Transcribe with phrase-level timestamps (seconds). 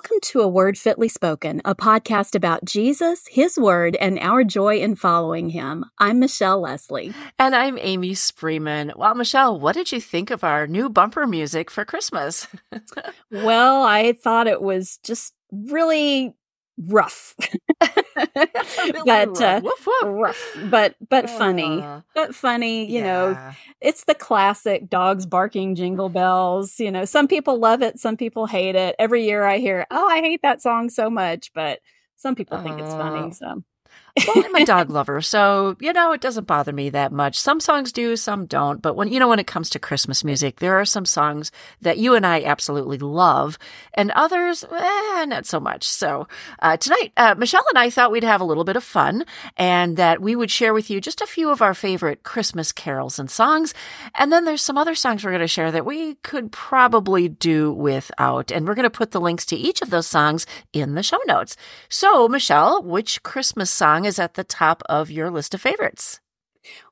[0.00, 4.78] Welcome to A Word Fitly Spoken, a podcast about Jesus, His Word, and our joy
[4.78, 5.84] in following Him.
[5.98, 7.12] I'm Michelle Lesley.
[7.38, 8.96] And I'm Amy Spreeman.
[8.96, 12.48] Well, Michelle, what did you think of our new bumper music for Christmas?
[13.30, 16.34] well, I thought it was just really
[16.86, 17.34] rough.
[17.80, 20.02] but uh, woof, woof.
[20.04, 22.84] rough, but but funny, uh, but funny.
[22.84, 23.04] You yeah.
[23.04, 26.78] know, it's the classic dogs barking jingle bells.
[26.78, 28.96] You know, some people love it, some people hate it.
[28.98, 31.80] Every year I hear, "Oh, I hate that song so much," but
[32.16, 33.28] some people think it's funny.
[33.28, 33.30] Oh.
[33.30, 33.64] So
[34.26, 37.38] well, I'm a dog lover, so you know it doesn't bother me that much.
[37.38, 38.82] Some songs do, some don't.
[38.82, 41.98] But when you know when it comes to Christmas music, there are some songs that
[41.98, 43.58] you and I absolutely love,
[43.94, 45.88] and others, eh, not so much.
[45.88, 46.26] So
[46.60, 49.24] uh, tonight, uh, Michelle and I thought we'd have a little bit of fun,
[49.56, 53.18] and that we would share with you just a few of our favorite Christmas carols
[53.18, 53.74] and songs.
[54.16, 57.72] And then there's some other songs we're going to share that we could probably do
[57.72, 61.02] without, and we're going to put the links to each of those songs in the
[61.02, 61.56] show notes.
[61.88, 63.99] So, Michelle, which Christmas song?
[64.00, 66.20] Song is at the top of your list of favorites?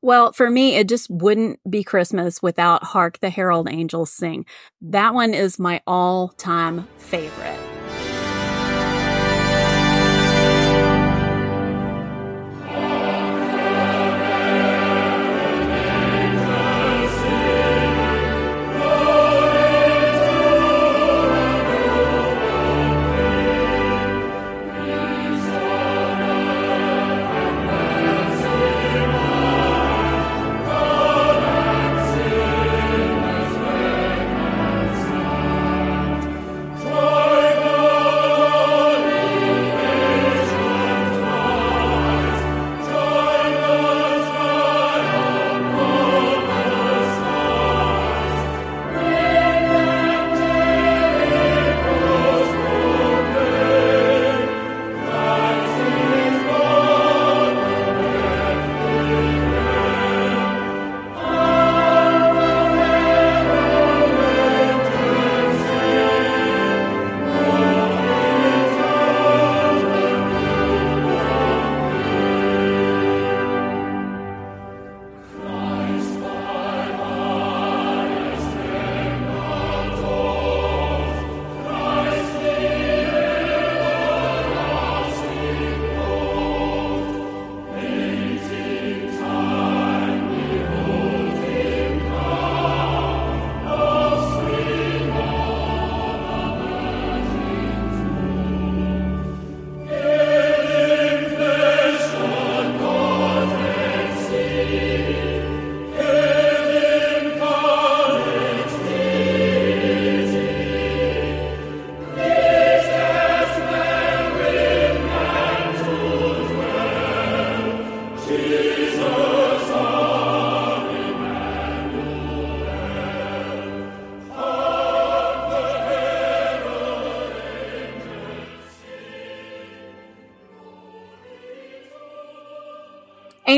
[0.02, 4.44] Well, for me, it just wouldn't be Christmas without Hark the Herald Angels Sing.
[4.80, 7.77] That one is my all time favorite.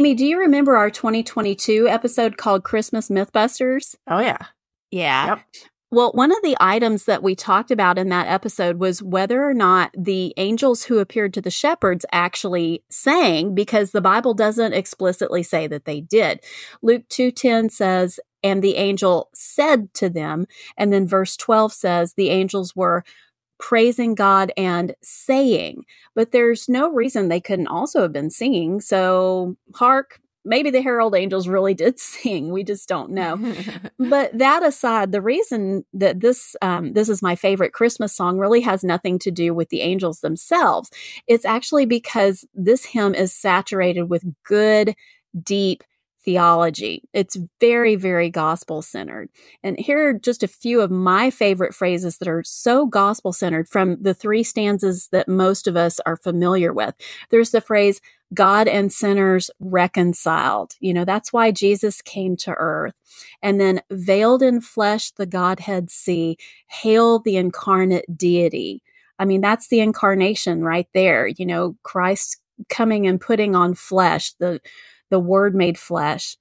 [0.01, 3.97] Amy, do you remember our 2022 episode called Christmas Mythbusters?
[4.07, 4.39] Oh, yeah.
[4.91, 5.27] Yeah.
[5.27, 5.41] Yep.
[5.91, 9.53] Well, one of the items that we talked about in that episode was whether or
[9.53, 15.43] not the angels who appeared to the shepherds actually sang because the Bible doesn't explicitly
[15.43, 16.41] say that they did.
[16.81, 20.47] Luke 2:10 says, "And the angel said to them,"
[20.79, 23.05] and then verse 12 says, "The angels were
[23.61, 25.85] praising God and saying,
[26.15, 28.81] but there's no reason they couldn't also have been singing.
[28.81, 32.51] So, hark, maybe the Herald Angels really did sing.
[32.51, 33.39] We just don't know.
[33.99, 38.61] but that aside, the reason that this um, this is my favorite Christmas song really
[38.63, 40.91] has nothing to do with the angels themselves.
[41.27, 44.95] It's actually because this hymn is saturated with good,
[45.43, 45.85] deep
[46.25, 47.09] theology.
[47.13, 49.31] It's very, very gospel centered.
[49.63, 53.69] And here are just a few of my favorite phrases that are so gospel centered
[53.69, 56.95] from the three stanzas that most of us are familiar with.
[57.31, 58.01] There's the phrase,
[58.33, 60.75] God and sinners reconciled.
[60.81, 62.95] You know, that's why Jesus came to earth.
[63.43, 66.37] And then veiled in flesh, the Godhead see,
[66.69, 68.83] hail the incarnate deity.
[69.19, 71.27] I mean, that's the incarnation right there.
[71.27, 74.61] You know, Christ coming and putting on flesh, the
[75.11, 76.37] the word made flesh.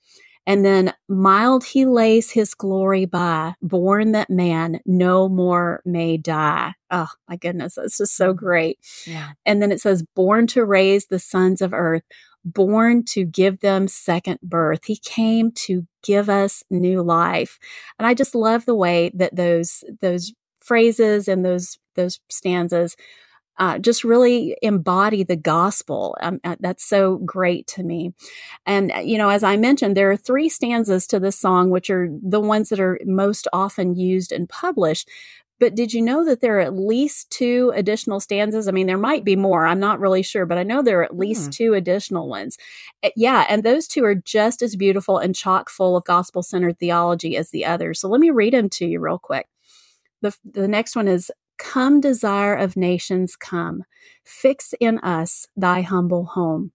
[0.47, 6.73] And then mild he lays his glory by, born that man no more may die.
[6.89, 8.45] Oh my goodness, that's just so mm-hmm.
[8.45, 8.79] great.
[9.05, 9.31] Yeah.
[9.45, 12.03] And then it says, born to raise the sons of earth,
[12.43, 14.85] born to give them second birth.
[14.85, 17.59] He came to give us new life.
[17.99, 22.95] And I just love the way that those, those phrases and those those stanzas
[23.59, 26.17] uh, just really embody the gospel.
[26.21, 28.13] Um, uh, that's so great to me.
[28.65, 31.89] And, uh, you know, as I mentioned, there are three stanzas to this song, which
[31.89, 35.09] are the ones that are most often used and published.
[35.59, 38.69] But did you know that there are at least two additional stanzas?
[38.69, 39.65] I mean, there might be more.
[39.65, 41.49] I'm not really sure, but I know there are at least hmm.
[41.51, 42.57] two additional ones.
[43.03, 46.79] Uh, yeah, and those two are just as beautiful and chock full of gospel centered
[46.79, 47.99] theology as the others.
[47.99, 49.47] So let me read them to you real quick.
[50.21, 51.29] The, the next one is
[51.59, 53.83] Come, desire of nations, come.
[54.23, 56.71] Fix in us thy humble home.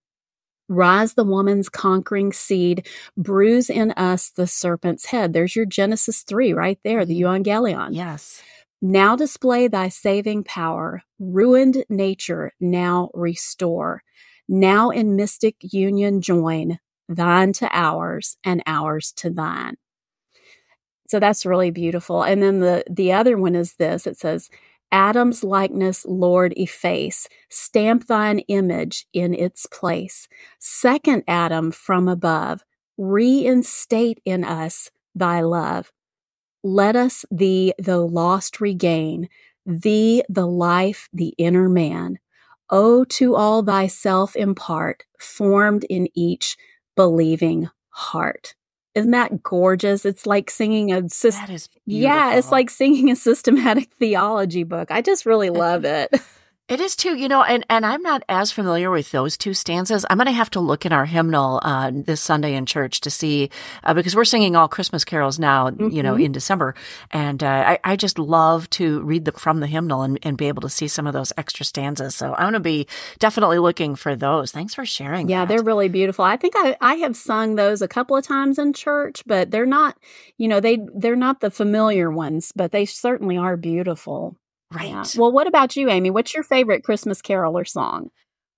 [0.69, 2.87] Rise the woman's conquering seed,
[3.17, 5.33] bruise in us the serpent's head.
[5.33, 7.21] There's your Genesis 3 right there, the.
[7.21, 7.89] Evangelion.
[7.93, 8.43] Yes.
[8.81, 14.03] Now display thy saving power, ruined nature now restore.
[14.49, 16.79] Now in mystic union join,
[17.09, 19.77] thine to ours and ours to thine.
[21.09, 22.23] So that's really beautiful.
[22.23, 24.07] And then the the other one is this.
[24.07, 24.51] It says,
[24.95, 27.29] Adam's likeness, Lord, efface.
[27.51, 30.29] Stamp thine image in its place.
[30.61, 32.63] Second Adam from above,
[32.97, 35.91] reinstate in us thy love.
[36.63, 39.29] Let us thee, though lost, regain,
[39.67, 42.21] thee, the life, the inner man.
[42.71, 46.57] O to all thyself impart, formed in each
[46.97, 48.55] believing heart.
[48.95, 50.05] Isn't that gorgeous?
[50.05, 51.59] It's like singing a system.
[51.87, 54.91] Yeah, it's like singing a systematic theology book.
[54.91, 56.15] I just really love it.
[56.67, 60.07] It is too, you know, and, and I'm not as familiar with those two stanzas.
[60.09, 63.11] I'm going to have to look in our hymnal uh, this Sunday in church to
[63.11, 63.51] see,
[63.83, 65.91] uh, because we're singing all Christmas carols now, mm-hmm.
[65.91, 66.25] you know, mm-hmm.
[66.25, 66.75] in December.
[67.11, 70.49] And uh, I, I just love to read the, from the hymnal and, and be
[70.49, 72.15] able to see some of those extra stanzas.
[72.15, 72.87] So I'm going to be
[73.19, 74.51] definitely looking for those.
[74.51, 75.29] Thanks for sharing.
[75.29, 75.49] Yeah, that.
[75.49, 76.25] they're really beautiful.
[76.25, 79.67] I think I, I have sung those a couple of times in church, but they're
[79.67, 79.99] not,
[80.39, 84.39] you know, they, they're not the familiar ones, but they certainly are beautiful.
[84.75, 84.89] Right.
[84.91, 85.05] Yeah.
[85.17, 86.11] Well, what about you, Amy?
[86.11, 88.11] What's your favorite Christmas carol or song?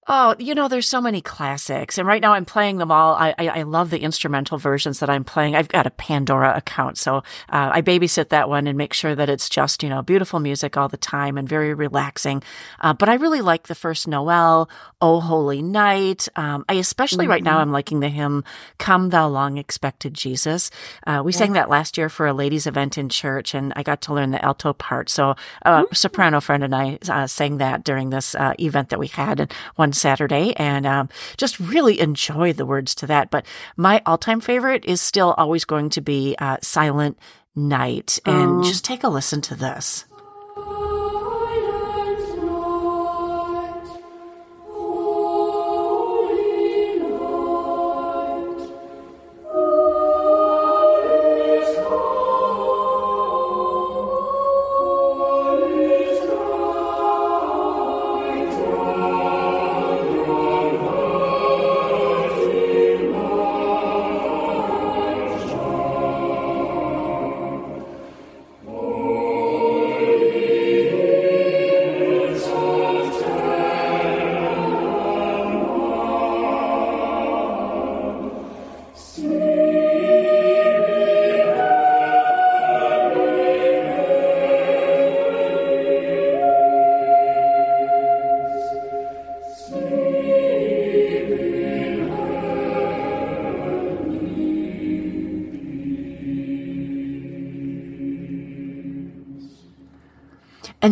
[0.08, 3.14] Oh, you know, there's so many classics, and right now I'm playing them all.
[3.16, 5.56] I, I, I love the instrumental versions that I'm playing.
[5.56, 7.16] I've got a Pandora account, so
[7.48, 10.76] uh, I babysit that one and make sure that it's just you know beautiful music
[10.76, 12.44] all the time and very relaxing.
[12.80, 14.70] Uh, but I really like the first Noel,
[15.00, 16.28] Oh Holy Night.
[16.36, 17.32] Um, I especially mm-hmm.
[17.32, 17.62] right now mm-hmm.
[17.62, 18.44] I'm liking the hymn
[18.78, 20.70] "Come Thou Long Expected Jesus."
[21.04, 21.38] Uh, we yeah.
[21.38, 24.30] sang that last year for a ladies' event in church, and I got to learn
[24.30, 25.08] the alto part.
[25.08, 25.30] So
[25.62, 25.94] a mm-hmm.
[25.94, 29.52] soprano friend and I uh, sang that during this uh, event that we had, and
[29.74, 33.30] one Saturday and um, just really enjoy the words to that.
[33.30, 33.46] But
[33.76, 37.18] my all time favorite is still always going to be uh, Silent
[37.54, 38.18] Night.
[38.24, 40.04] And just take a listen to this.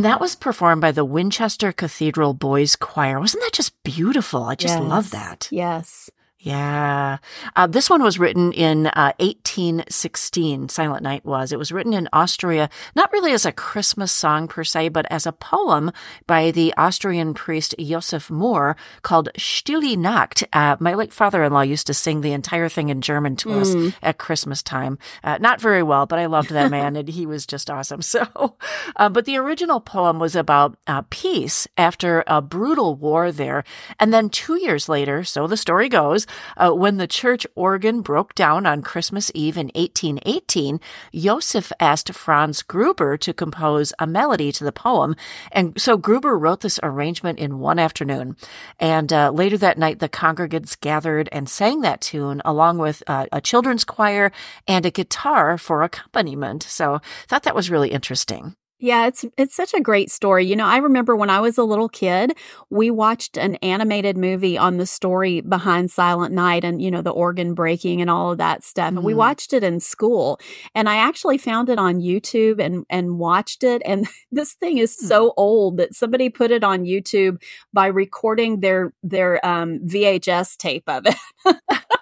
[0.04, 3.18] And that was performed by the Winchester Cathedral Boys Choir.
[3.18, 4.44] Wasn't that just beautiful?
[4.44, 4.82] I just yes.
[4.87, 5.49] love that.
[5.50, 6.11] Yes.
[6.40, 7.16] Yeah.
[7.56, 9.14] Uh, this one was written in uh,
[9.56, 11.52] 1816, Silent Night was.
[11.52, 15.26] It was written in Austria, not really as a Christmas song per se, but as
[15.26, 15.92] a poem
[16.26, 20.42] by the Austrian priest Josef Mohr called Stille Nacht.
[20.52, 23.61] Uh, my late father-in-law used to sing the entire thing in German to mm.
[23.61, 24.99] us at Christmas time.
[25.23, 28.00] Uh, not very well, but I loved that man and he was just awesome.
[28.14, 28.54] So,
[28.94, 33.64] uh, but the original poem was about uh, peace after a brutal war there.
[33.99, 38.37] And then two years later, so the story goes, uh, when the church organ broke
[38.37, 40.81] down on Christmas Eve in 1818,
[41.15, 45.15] Joseph asked Franz Gruber to compose a melody to the poem.
[45.53, 48.37] And so Gruber wrote this arrangement in one afternoon.
[48.81, 53.27] And uh, later that night, the congregants gathered and sang that tune along with uh,
[53.33, 54.33] a children's choir
[54.67, 56.63] and a guitar for accompaniment.
[56.63, 58.57] So thought that was really interesting.
[58.85, 60.45] Yeah, it's it's such a great story.
[60.45, 62.37] You know, I remember when I was a little kid,
[62.69, 67.09] we watched an animated movie on the story behind Silent Night and, you know, the
[67.11, 68.88] organ breaking and all of that stuff.
[68.88, 68.99] Mm-hmm.
[68.99, 69.21] And we mm-hmm.
[69.21, 70.38] watched it in school.
[70.75, 74.95] And I actually found it on YouTube and and watched it and this thing is
[75.00, 75.07] hmm.
[75.07, 80.87] so old that somebody put it on YouTube by recording their their um, VHS tape
[80.91, 81.57] of it.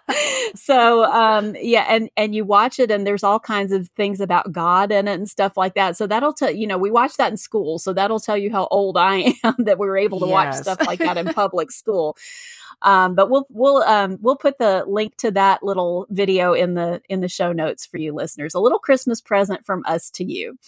[0.54, 4.52] so um yeah and and you watch it and there's all kinds of things about
[4.52, 7.30] god in it and stuff like that so that'll tell you know we watch that
[7.30, 10.26] in school so that'll tell you how old i am that we were able to
[10.26, 10.32] yes.
[10.32, 12.16] watch stuff like that in public school
[12.82, 17.00] um, but we'll we'll um, we'll put the link to that little video in the
[17.08, 18.54] in the show notes for you listeners.
[18.54, 20.58] A little Christmas present from us to you.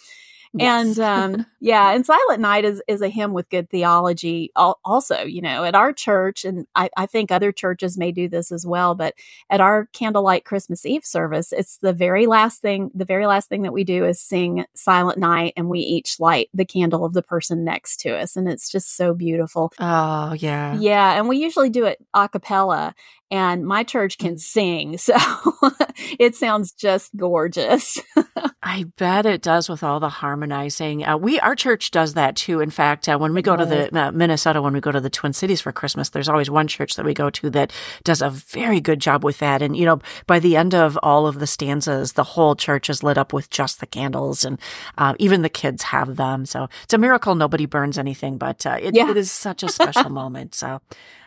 [0.54, 0.99] Yes.
[0.99, 4.52] And um, yeah, and Silent Night is is a hymn with good theology.
[4.54, 8.52] Also, you know, at our church, and I, I think other churches may do this
[8.52, 8.94] as well.
[8.94, 9.14] But
[9.50, 12.90] at our candlelight Christmas Eve service, it's the very last thing.
[12.94, 16.50] The very last thing that we do is sing Silent Night, and we each light
[16.54, 19.73] the candle of the person next to us, and it's just so beautiful.
[19.80, 21.18] Oh yeah, yeah.
[21.18, 22.94] And we usually do it a cappella,
[23.34, 25.16] and my church can sing, so
[26.20, 27.98] it sounds just gorgeous.
[28.62, 31.04] I bet it does with all the harmonizing.
[31.04, 32.60] Uh, we our church does that too.
[32.60, 35.10] In fact, uh, when we go to the uh, Minnesota, when we go to the
[35.10, 37.72] Twin Cities for Christmas, there's always one church that we go to that
[38.04, 39.62] does a very good job with that.
[39.62, 39.98] And you know,
[40.28, 43.50] by the end of all of the stanzas, the whole church is lit up with
[43.50, 44.60] just the candles, and
[44.96, 46.46] uh, even the kids have them.
[46.46, 49.10] So it's a miracle nobody burns anything, but uh, it, yeah.
[49.10, 50.54] it is such a special moment.
[50.54, 50.80] So.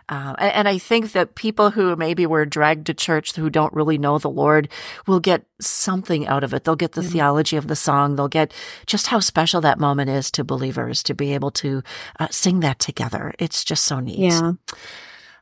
[0.09, 3.97] Uh, and I think that people who maybe were dragged to church who don't really
[3.97, 4.69] know the Lord
[5.05, 6.63] will get something out of it.
[6.63, 7.11] They'll get the mm-hmm.
[7.11, 8.15] theology of the song.
[8.15, 8.53] They'll get
[8.85, 11.83] just how special that moment is to believers to be able to
[12.19, 13.33] uh, sing that together.
[13.39, 14.19] It's just so neat.
[14.19, 14.53] Yeah.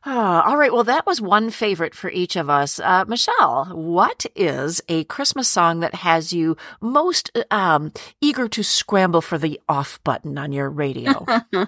[0.08, 0.72] Oh, all right.
[0.72, 2.78] Well, that was one favorite for each of us.
[2.78, 9.20] Uh, Michelle, what is a Christmas song that has you most um, eager to scramble
[9.20, 11.26] for the off button on your radio?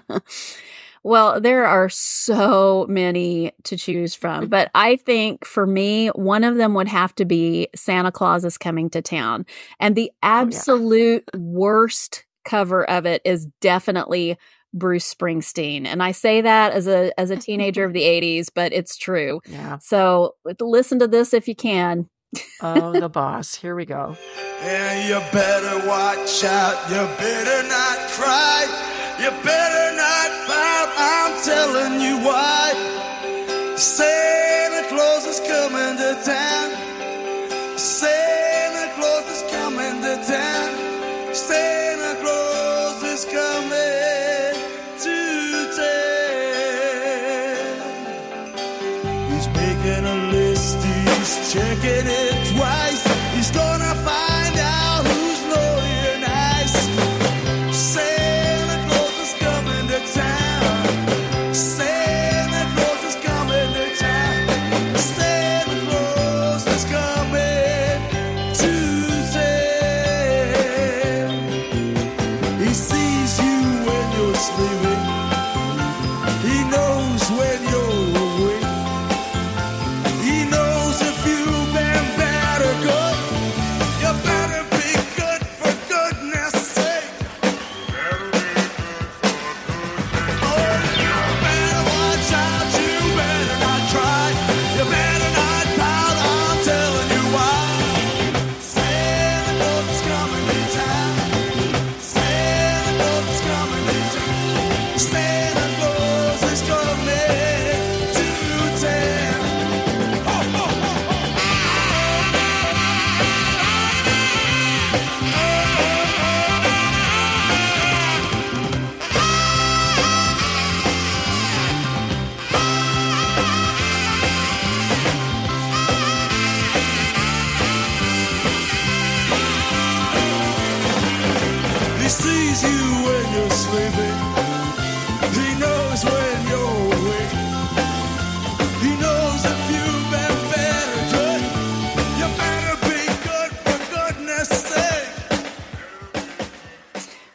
[1.03, 4.49] Well, there are so many to choose from, mm.
[4.49, 8.57] but I think for me, one of them would have to be Santa Claus is
[8.57, 9.45] Coming to Town.
[9.79, 11.43] And the absolute oh, yeah.
[11.43, 14.37] worst cover of it is definitely
[14.73, 15.85] Bruce Springsteen.
[15.85, 19.41] And I say that as a as a teenager of the 80s, but it's true.
[19.47, 19.77] Yeah.
[19.79, 22.09] So listen to this if you can.
[22.61, 23.55] oh, the boss.
[23.55, 24.15] Here we go.
[24.61, 26.89] And you better watch out.
[26.89, 28.28] You better not cry.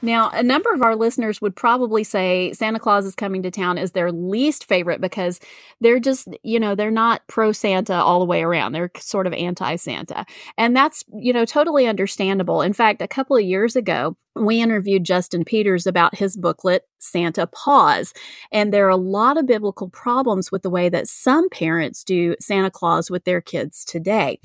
[0.05, 3.79] Now, a number of our listeners would probably say Santa Claus is coming to town
[3.79, 5.41] is their least favorite because
[5.81, 8.73] they're just, you know, they're not pro Santa all the way around.
[8.73, 10.27] They're sort of anti Santa.
[10.59, 12.61] And that's, you know, totally understandable.
[12.61, 17.47] In fact, a couple of years ago, we interviewed Justin Peters about his booklet, Santa
[17.47, 18.13] Pause.
[18.51, 22.35] And there are a lot of biblical problems with the way that some parents do
[22.41, 24.41] Santa Claus with their kids today.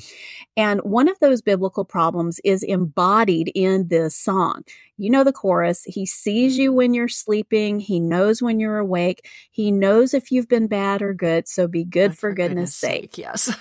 [0.55, 4.63] And one of those biblical problems is embodied in this song.
[4.97, 5.83] You know the chorus.
[5.85, 7.79] He sees you when you're sleeping.
[7.79, 9.27] He knows when you're awake.
[9.49, 11.47] He knows if you've been bad or good.
[11.47, 13.15] So be good for, for, goodness, goodness sake.
[13.15, 13.17] sake.
[13.17, 13.57] Yes.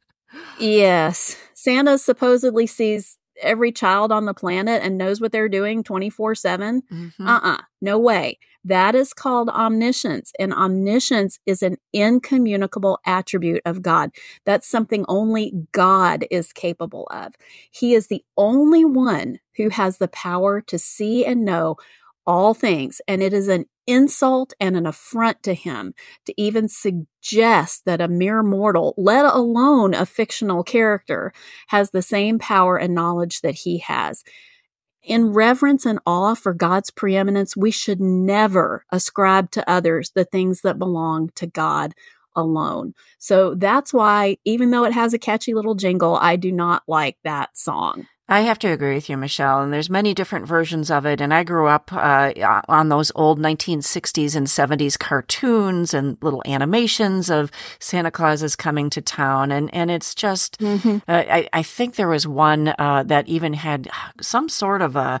[0.58, 1.36] yes.
[1.54, 6.82] Santa supposedly sees every child on the planet and knows what they're doing 24 7?
[6.90, 7.26] Mm-hmm.
[7.26, 8.38] Uh uh-uh, uh, no way.
[8.64, 14.10] That is called omniscience, and omniscience is an incommunicable attribute of God.
[14.44, 17.34] That's something only God is capable of.
[17.72, 21.76] He is the only one who has the power to see and know
[22.26, 27.84] all things, and it is an insult and an affront to him to even suggest
[27.84, 31.32] that a mere mortal, let alone a fictional character,
[31.68, 34.22] has the same power and knowledge that he has.
[35.02, 40.60] In reverence and awe for God's preeminence, we should never ascribe to others the things
[40.60, 41.92] that belong to God
[42.36, 42.94] alone.
[43.18, 47.16] So that's why, even though it has a catchy little jingle, I do not like
[47.24, 48.06] that song.
[48.32, 49.60] I have to agree with you, Michelle.
[49.60, 51.20] And there's many different versions of it.
[51.20, 52.32] And I grew up uh,
[52.66, 58.88] on those old 1960s and 70s cartoons and little animations of Santa Claus is coming
[58.88, 59.52] to town.
[59.52, 60.96] And and it's just, mm-hmm.
[61.06, 63.90] uh, I, I think there was one uh, that even had
[64.22, 65.20] some sort of a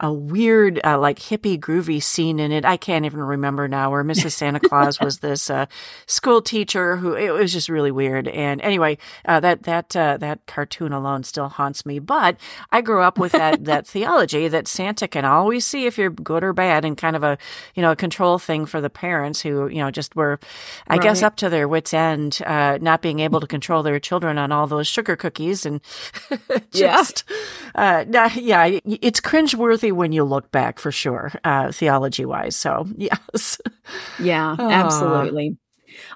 [0.00, 2.64] a weird, uh, like hippie groovy scene in it.
[2.64, 4.32] I can't even remember now where Mrs.
[4.32, 5.66] Santa Claus was this uh,
[6.06, 8.26] school teacher who it was just really weird.
[8.26, 11.98] And anyway, uh, that that uh, that cartoon alone still haunts me.
[11.98, 12.38] But
[12.72, 16.42] I grew up with that that theology that Santa can always see if you're good
[16.42, 17.36] or bad, and kind of a
[17.74, 20.40] you know a control thing for the parents who you know just were,
[20.88, 21.02] I right.
[21.02, 24.50] guess, up to their wits end, uh, not being able to control their children on
[24.50, 25.82] all those sugar cookies and
[26.70, 27.24] just
[27.74, 32.56] yeah, uh, yeah, it's cringeworthy when you look back for sure, uh, theology wise.
[32.56, 33.60] So, yes.
[34.18, 35.56] Yeah, absolutely.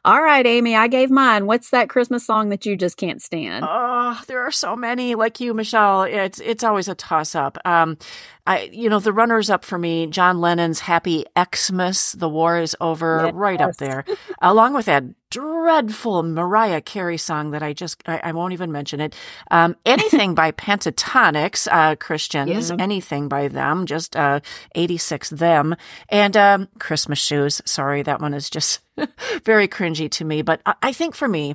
[0.05, 1.47] All right, Amy, I gave mine.
[1.47, 3.65] What's that Christmas song that you just can't stand?
[3.69, 5.15] Oh, there are so many.
[5.15, 7.59] Like you, Michelle, it's it's always a toss up.
[7.65, 7.99] Um,
[8.47, 12.77] I, you know, the runners up for me, John Lennon's Happy Xmas, The War is
[12.81, 13.35] Over, yes.
[13.35, 14.05] right up there,
[14.43, 19.01] along with that dreadful Mariah Carey song that I just, I, I won't even mention
[19.01, 19.17] it.
[19.51, 22.77] Um, anything by Pentatonix, uh, Christians, yeah.
[22.79, 24.41] anything by them, just, uh,
[24.75, 25.75] 86 them.
[26.11, 27.63] And, um, Christmas shoes.
[27.65, 28.81] Sorry, that one is just
[29.45, 30.43] very cringy to me.
[30.43, 31.55] But I, I think for me,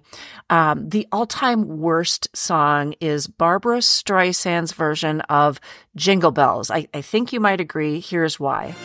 [0.50, 5.60] um, the all time worst song is Barbra Streisand's version of
[5.96, 6.70] Jingle Bells.
[6.70, 8.00] I, I think you might agree.
[8.00, 8.76] Here's why.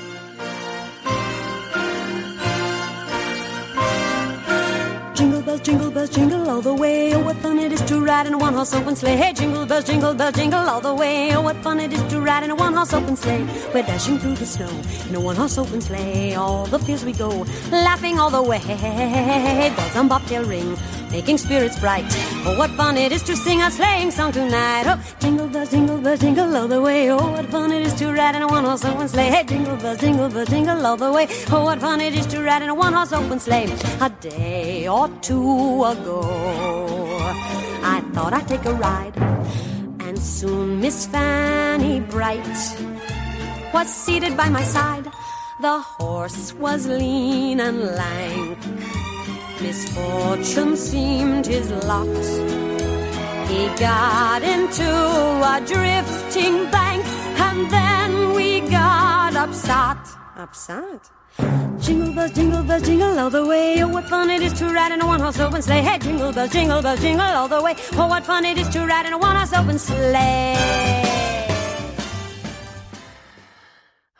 [5.14, 7.03] Jingle bells, jingle bells, jingle all the way.
[7.24, 9.16] Oh, what fun it is to ride in a one horse open sleigh.
[9.16, 11.34] Hey, jingle bells, jingle bells, jingle all the way.
[11.34, 13.46] Oh, what fun it is to ride in a one horse open sleigh.
[13.72, 14.68] We're dashing through the snow
[15.08, 16.34] in a one horse open sleigh.
[16.34, 18.60] All the fields we go, laughing all the way.
[19.74, 20.76] Bells on bobtail ring
[21.10, 22.04] making spirits bright.
[22.44, 24.84] Oh, what fun it is to sing a sleighing song tonight.
[24.86, 27.10] Oh, jingle bells, jingle bells, jingle all the way.
[27.12, 29.30] Oh, what fun it is to ride in a one horse open sleigh.
[29.30, 31.28] Hey, jingle bells, jingle bells, jingle all the way.
[31.50, 33.72] Oh, what fun it is to ride in a one horse open sleigh.
[34.00, 36.20] A day or two ago,
[37.94, 39.16] I thought I'd take a ride.
[40.00, 42.46] And soon Miss Fanny Bright
[43.72, 45.06] was seated by my side.
[45.60, 48.58] The horse was lean and lank
[49.64, 52.06] Misfortune seemed his lot.
[53.48, 57.02] He got into a drifting bank,
[57.48, 59.96] and then we got upset.
[60.36, 61.10] Upset?
[61.38, 63.82] Jingle bells, jingle bells, jingle all the way.
[63.82, 65.82] Oh, what fun it is to ride in a one-horse open sleigh.
[65.82, 67.74] Hey, jingle bells, jingle bells, jingle all the way.
[67.94, 71.04] Oh, what fun it is to ride in a one-horse open sleigh.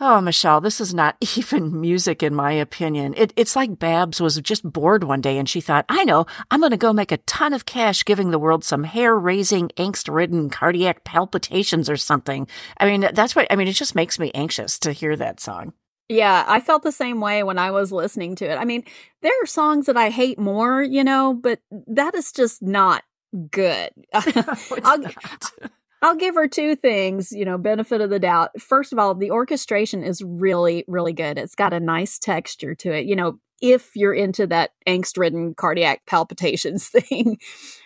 [0.01, 3.15] Oh, Michelle, this is not even music, in my opinion.
[3.17, 6.61] It, it's like Babs was just bored one day and she thought, I know, I'm
[6.61, 10.13] going to go make a ton of cash giving the world some hair raising, angst
[10.13, 12.49] ridden cardiac palpitations or something.
[12.79, 15.73] I mean, that's what, I mean, it just makes me anxious to hear that song.
[16.09, 18.57] Yeah, I felt the same way when I was listening to it.
[18.57, 18.85] I mean,
[19.23, 23.03] there are songs that I hate more, you know, but that is just not
[23.51, 23.91] good.
[24.37, 24.45] no,
[24.85, 25.53] I'll, not.
[26.03, 28.61] I'll give her two things, you know, benefit of the doubt.
[28.61, 31.39] First of all, the orchestration is really, really good.
[31.39, 35.55] It's got a nice texture to it, you know, if you're into that angst ridden
[35.55, 37.39] cardiac palpitations thing.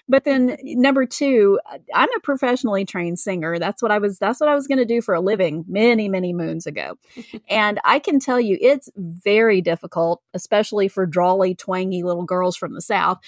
[0.08, 1.60] But then number two,
[1.94, 3.58] I'm a professionally trained singer.
[3.58, 6.08] That's what I was, that's what I was going to do for a living many,
[6.08, 6.98] many moons ago.
[7.48, 12.74] and I can tell you it's very difficult, especially for drawly, twangy little girls from
[12.74, 13.18] the South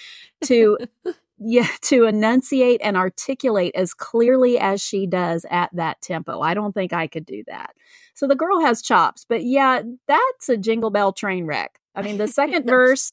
[0.45, 0.79] to
[1.43, 6.41] yeah, to enunciate and articulate as clearly as she does at that tempo.
[6.41, 7.75] I don't think I could do that.
[8.13, 11.81] So the girl has chops, but yeah, that's a jingle bell train wreck.
[11.95, 13.13] I mean, the second verse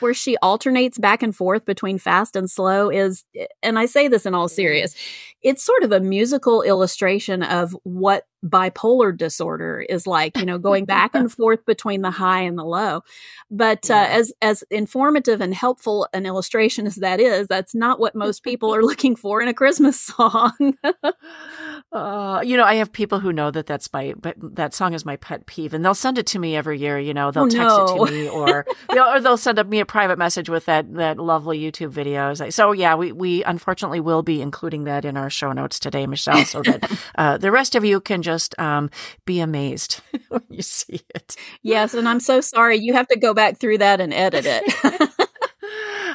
[0.00, 3.24] where she alternates back and forth between fast and slow is
[3.62, 4.94] and I say this in all serious
[5.42, 10.84] it's sort of a musical illustration of what bipolar disorder is like you know going
[10.84, 13.02] back and forth between the high and the low.
[13.50, 18.14] But uh, as as informative and helpful an illustration as that is that's not what
[18.14, 20.76] most people are looking for in a christmas song
[21.94, 25.04] uh, you know i have people who know that that's my but that song is
[25.04, 27.30] my pet peeve and they'll send it to me every year you know.
[27.30, 27.84] They'll Oh, text no.
[28.04, 31.18] it to me or or they'll send up me a private message with that that
[31.18, 35.52] lovely youtube video so yeah we we unfortunately will be including that in our show
[35.52, 38.90] notes today michelle so that uh, the rest of you can just um,
[39.24, 41.36] be amazed when you see it.
[41.62, 42.76] Yes and i'm so sorry.
[42.78, 45.28] You have to go back through that and edit it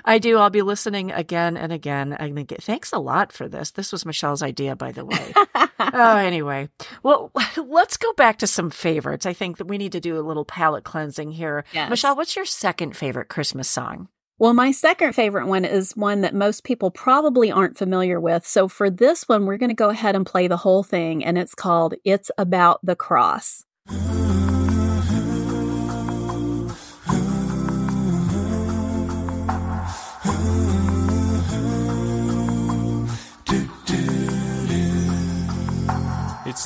[0.05, 0.37] I do.
[0.37, 2.15] I'll be listening again and again.
[2.19, 3.71] I'm gonna get, thanks a lot for this.
[3.71, 5.33] This was Michelle's idea, by the way.
[5.79, 6.69] oh, anyway,
[7.03, 9.25] well, let's go back to some favorites.
[9.25, 11.63] I think that we need to do a little palate cleansing here.
[11.73, 11.89] Yes.
[11.89, 14.09] Michelle, what's your second favorite Christmas song?
[14.39, 18.47] Well, my second favorite one is one that most people probably aren't familiar with.
[18.47, 21.37] So for this one, we're going to go ahead and play the whole thing, and
[21.37, 23.65] it's called It's About the Cross.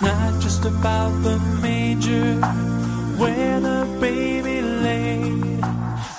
[0.03, 2.35] Not just about the manger
[3.17, 5.59] where the baby laid.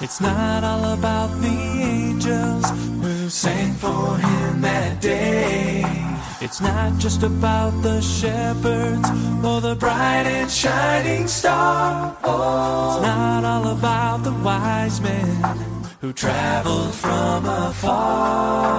[0.00, 2.70] It's not all about the angels
[3.02, 5.82] who sang for him that day.
[6.40, 9.08] It's not just about the shepherds
[9.42, 12.16] or the bright and shining star.
[12.24, 15.42] Oh, it's not all about the wise men
[16.00, 18.74] who traveled from afar.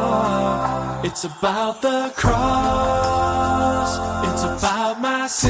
[1.05, 4.24] It's about the cross.
[5.25, 5.41] It's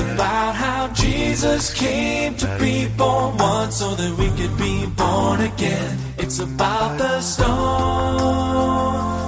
[0.00, 5.98] about how Jesus came to be born once so that we could be born again.
[6.16, 8.16] It's about the stone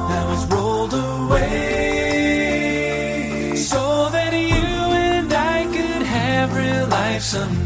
[0.08, 1.42] that was rolled away
[3.54, 4.64] so that you
[5.10, 7.61] and I could have real life someday.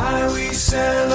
[0.00, 1.09] Why we celebrate.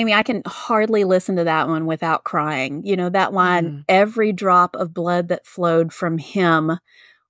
[0.00, 2.82] Amy, I can hardly listen to that one without crying.
[2.86, 3.84] You know, that line, Mm.
[3.88, 6.78] every drop of blood that flowed from him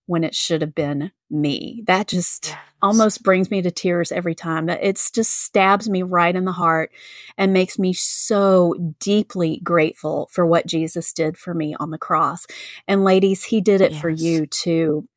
[0.06, 1.82] when it should have been me.
[1.86, 2.58] That just Yes.
[2.82, 4.66] almost brings me to tears every time.
[4.66, 6.92] That it's just stabs me right in the heart
[7.38, 12.46] and makes me so deeply grateful for what Jesus did for me on the cross.
[12.88, 15.08] And ladies, he did it for you too.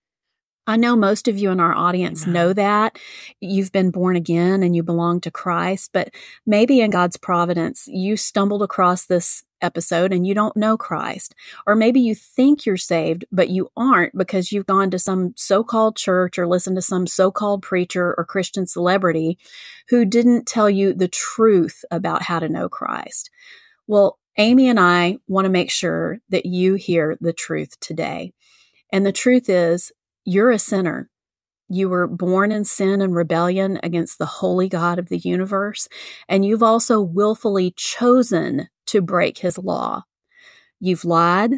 [0.66, 2.34] I know most of you in our audience Amen.
[2.34, 2.98] know that.
[3.42, 6.10] You've been born again and you belong to Christ, but
[6.46, 11.36] maybe in God's providence, you stumbled across this episode and you don't know Christ.
[11.68, 15.64] Or maybe you think you're saved, but you aren't because you've gone to some so
[15.64, 19.38] called church or listened to some so called preacher or Christian celebrity
[19.90, 23.30] who didn't tell you the truth about how to know Christ.
[23.86, 28.34] Well, Amy and I want to make sure that you hear the truth today.
[28.92, 29.92] And the truth is,
[30.26, 31.10] you're a sinner.
[31.70, 35.88] You were born in sin and rebellion against the holy God of the universe,
[36.28, 40.04] and you've also willfully chosen to break his law.
[40.80, 41.54] You've lied.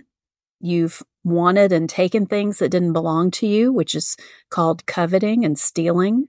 [0.60, 4.16] You've wanted and taken things that didn't belong to you, which is
[4.50, 6.28] called coveting and stealing.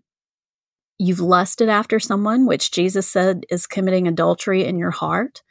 [0.99, 5.43] You've lusted after someone, which Jesus said is committing adultery in your heart.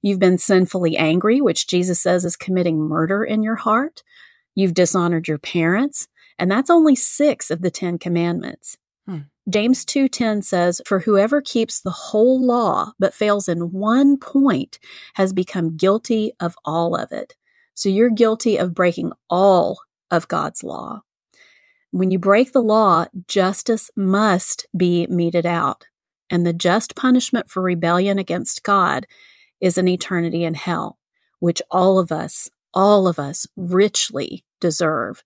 [0.00, 4.02] You've been sinfully angry, which Jesus says is committing murder in your heart.
[4.54, 8.78] You've dishonored your parents, and that's only 6 of the 10 commandments.
[9.06, 9.20] Hmm.
[9.48, 14.78] James 2:10 says, "For whoever keeps the whole law but fails in one point
[15.14, 17.36] has become guilty of all of it."
[17.74, 19.78] So you're guilty of breaking all
[20.10, 21.02] of God's law.
[21.92, 25.84] When you break the law, justice must be meted out.
[26.28, 29.06] And the just punishment for rebellion against God
[29.60, 30.98] is an eternity in hell,
[31.38, 35.22] which all of us, all of us richly deserve.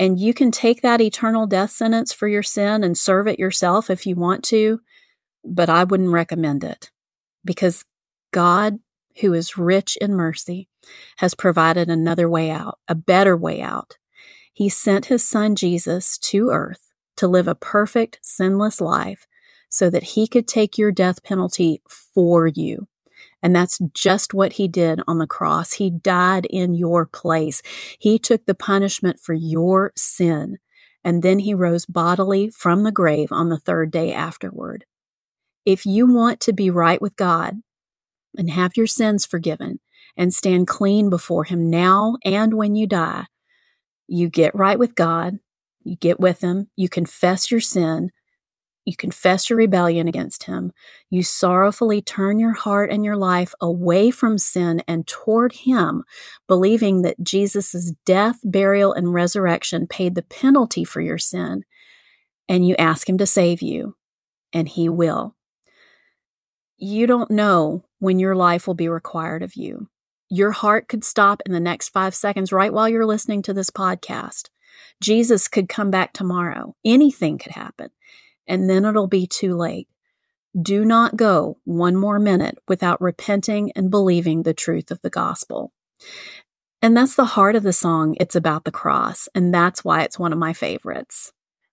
[0.00, 3.90] And you can take that eternal death sentence for your sin and serve it yourself
[3.90, 4.80] if you want to,
[5.44, 6.90] but I wouldn't recommend it
[7.44, 7.84] because
[8.32, 8.78] God,
[9.20, 10.70] who is rich in mercy,
[11.18, 13.98] has provided another way out, a better way out.
[14.54, 19.26] He sent his son Jesus to earth to live a perfect, sinless life
[19.68, 22.88] so that he could take your death penalty for you.
[23.42, 25.74] And that's just what he did on the cross.
[25.74, 27.62] He died in your place.
[27.98, 30.58] He took the punishment for your sin.
[31.02, 34.84] And then he rose bodily from the grave on the third day afterward.
[35.64, 37.56] If you want to be right with God
[38.36, 39.80] and have your sins forgiven
[40.16, 43.26] and stand clean before him now and when you die,
[44.06, 45.38] you get right with God,
[45.82, 48.10] you get with him, you confess your sin,
[48.84, 50.72] you confess your rebellion against him.
[51.10, 56.04] You sorrowfully turn your heart and your life away from sin and toward him,
[56.48, 61.64] believing that Jesus' death, burial, and resurrection paid the penalty for your sin.
[62.48, 63.96] And you ask him to save you,
[64.52, 65.36] and he will.
[66.78, 69.88] You don't know when your life will be required of you.
[70.30, 73.70] Your heart could stop in the next five seconds right while you're listening to this
[73.70, 74.48] podcast.
[75.02, 76.74] Jesus could come back tomorrow.
[76.84, 77.90] Anything could happen
[78.50, 79.88] and then it'll be too late.
[80.60, 85.72] Do not go one more minute without repenting and believing the truth of the gospel.
[86.82, 88.16] And that's the heart of the song.
[88.18, 89.28] It's about the cross.
[89.34, 91.32] And that's why it's one of my favorites.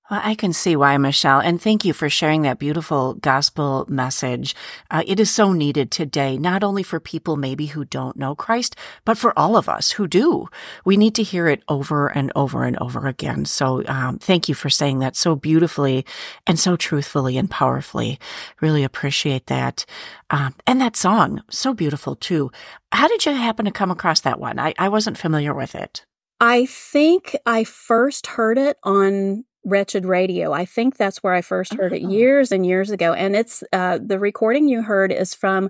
[0.10, 4.56] Well, I can see why, Michelle, and thank you for sharing that beautiful gospel message.
[4.90, 8.78] Uh, it is so needed today, not only for people maybe who don't know Christ,
[9.04, 10.48] but for all of us who do.
[10.86, 13.44] We need to hear it over and over and over again.
[13.44, 16.06] So, um, thank you for saying that so beautifully
[16.46, 18.18] and so truthfully and powerfully.
[18.62, 19.86] Really appreciate that.
[20.30, 22.50] Um, and that song, so beautiful too.
[22.94, 24.58] How did you happen to come across that one?
[24.58, 26.06] I, I wasn't familiar with it.
[26.40, 30.54] I think I first heard it on Wretched Radio.
[30.54, 32.10] I think that's where I first heard it Oh.
[32.10, 33.14] years and years ago.
[33.14, 35.70] And it's uh, the recording you heard is from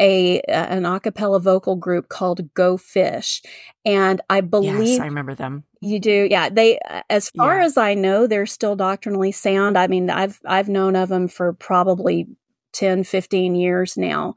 [0.00, 3.42] a uh, an a cappella vocal group called Go Fish,
[3.84, 5.64] and I believe yes, I remember them.
[5.80, 6.26] you do.
[6.30, 7.64] Yeah, they uh, as far Yeah.
[7.66, 9.76] as I know, they're still doctrinally sound.
[9.78, 12.26] I mean, I've I've known of them for probably
[12.74, 14.34] 10, 15 years now,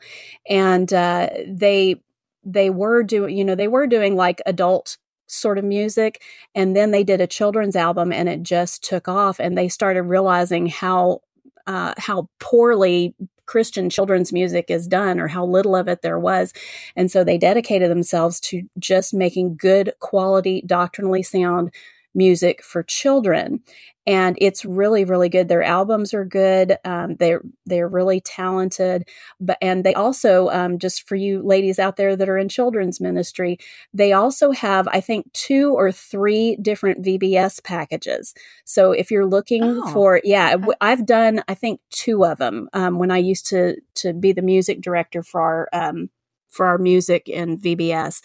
[0.49, 1.95] and uh, they
[2.43, 4.97] they were doing you know they were doing like adult
[5.31, 6.21] sort of music
[6.55, 10.03] and then they did a children's album and it just took off and they started
[10.03, 11.21] realizing how
[11.67, 13.13] uh, how poorly
[13.51, 16.53] christian children's music is done or how little of it there was.
[16.95, 21.73] And so they dedicated themselves to just making good quality doctrinally sound
[22.13, 23.61] music for children.
[24.07, 25.47] And it's really really good.
[25.47, 26.77] Their albums are good.
[26.83, 29.07] Um, they're they're really talented.
[29.39, 32.99] But and they also um, just for you ladies out there that are in children's
[32.99, 33.57] ministry
[33.93, 38.33] they also have i think two or three different vbs packages.
[38.65, 42.99] So if you're looking Oh, for yeah i've done i think two of them um,
[42.99, 46.09] when i used to to be the music director for our um,
[46.49, 48.21] for our music in vbs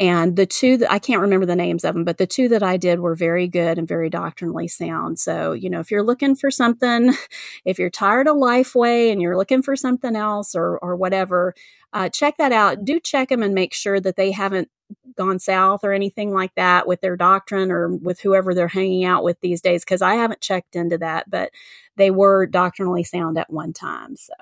[0.00, 2.62] and the two that I can't remember the names of them, but the two that
[2.62, 5.20] I did were very good and very doctrinally sound.
[5.20, 7.14] So, you know, if you're looking for something,
[7.64, 11.54] if you're tired of Lifeway and you're looking for something else or or whatever,
[11.92, 12.84] uh, check that out.
[12.84, 14.68] Do check them and make sure that they haven't
[15.16, 19.22] gone south or anything like that with their doctrine or with whoever they're hanging out
[19.22, 19.84] with these days.
[19.84, 21.50] Because I haven't checked into that, but
[21.96, 24.16] they were doctrinally sound at one time.
[24.16, 24.34] So,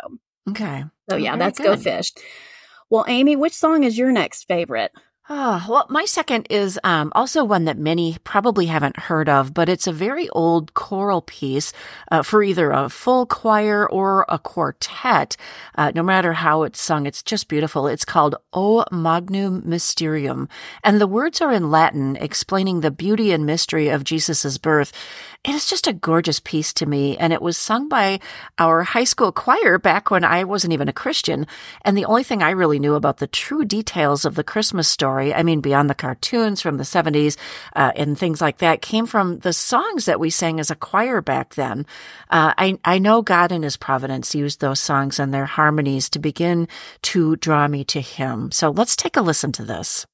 [0.48, 0.84] Okay.
[1.08, 1.76] so yeah, very that's Go.
[1.76, 2.12] Fish.
[2.88, 4.92] Well, Amy, which song is your next favorite?
[5.28, 9.68] Ah, well, my second is um, also one that many probably haven't heard of, but
[9.68, 11.72] it's a very old choral piece
[12.10, 15.36] uh, for either a full choir or a quartet.
[15.76, 17.86] Uh, no matter how it's sung, it's just beautiful.
[17.86, 20.48] It's called O Magnum Mysterium,
[20.82, 24.92] and the words are in Latin, explaining the beauty and mystery of Jesus' birth.
[25.44, 28.20] It is just a gorgeous piece to me, and it was sung by
[28.58, 31.46] our high school choir back when I wasn't even a Christian.
[31.84, 35.11] And the only thing I really knew about the true details of the Christmas story,
[35.20, 37.36] I mean, beyond the cartoons from the 70s
[37.74, 41.20] uh, and things like that, came from the songs that we sang as a choir
[41.20, 41.86] back then.
[42.30, 46.18] Uh, I, I know God in His providence used those songs and their harmonies to
[46.18, 46.68] begin
[47.02, 48.50] to draw me to Him.
[48.50, 50.06] So let's take a listen to this.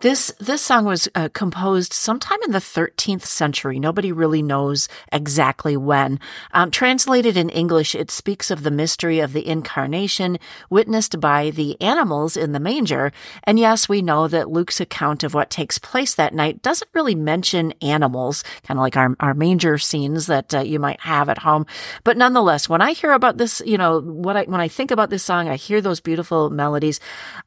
[0.00, 3.80] This this song was uh, composed sometime in the 13th century.
[3.80, 6.20] Nobody really knows exactly when.
[6.52, 10.38] Um, translated in English, it speaks of the mystery of the incarnation
[10.70, 13.10] witnessed by the animals in the manger.
[13.42, 17.16] And yes, we know that Luke's account of what takes place that night doesn't really
[17.16, 21.38] mention animals, kind of like our, our manger scenes that uh, you might have at
[21.38, 21.66] home.
[22.04, 25.10] But nonetheless, when I hear about this, you know, what I, when I think about
[25.10, 27.00] this song, I hear those beautiful melodies.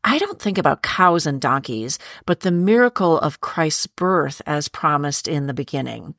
[0.04, 5.28] I don't think about cows and donkeys, but the miracle of Christ's birth as promised
[5.28, 6.16] in the beginning.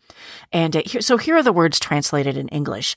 [0.53, 2.97] And uh, so here are the words translated in English.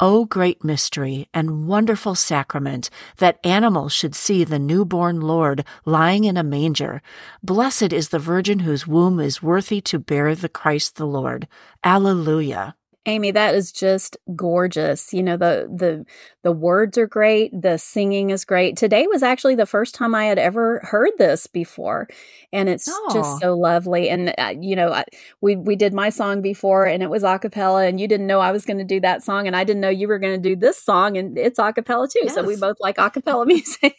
[0.00, 6.36] O great mystery and wonderful sacrament that animals should see the newborn Lord lying in
[6.36, 7.02] a manger.
[7.42, 11.46] Blessed is the virgin whose womb is worthy to bear the Christ the Lord.
[11.84, 12.74] Alleluia.
[13.04, 15.12] Amy, that is just gorgeous.
[15.12, 16.06] You know, the the
[16.44, 18.76] the words are great, the singing is great.
[18.76, 22.06] Today was actually the first time I had ever heard this before,
[22.52, 23.10] and it's Oh.
[23.12, 24.08] just so lovely.
[24.08, 25.04] And uh, you know, I,
[25.40, 28.38] we we did my song before, and it was a cappella, and you didn't know
[28.40, 30.48] I was going to do that song, and I didn't know you were going to
[30.48, 32.28] do this song, and it's a cappella too.
[32.28, 33.96] So we both like a cappella music.